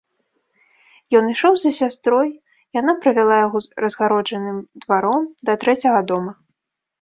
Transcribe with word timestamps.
Ён 1.17 1.27
ішоў 1.33 1.53
за 1.63 1.71
сястрой, 1.79 2.29
яна 2.79 2.95
правяла 3.03 3.35
яго 3.45 3.59
разгароджаным 3.85 4.57
дваром 4.87 5.23
да 5.51 5.59
трэцяга 5.67 6.01
дома. 6.15 6.33